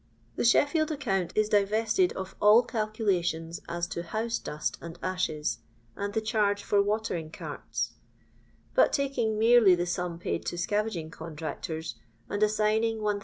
[0.35, 5.59] The Sheffield account is divested of all calcula tions as to house dust and ashes,
[5.95, 7.91] and the charge for watering carts;
[8.73, 13.19] but, taking merely the sum paid to scavaging contractors, and assigning 1000